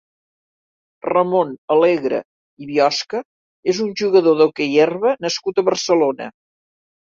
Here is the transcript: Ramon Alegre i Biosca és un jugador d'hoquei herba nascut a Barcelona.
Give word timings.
Ramon 1.07 1.51
Alegre 1.75 2.21
i 2.65 2.69
Biosca 2.71 3.21
és 3.75 3.83
un 3.87 3.93
jugador 4.03 4.41
d'hoquei 4.41 4.75
herba 4.87 5.15
nascut 5.29 5.65
a 5.65 5.69
Barcelona. 5.71 6.35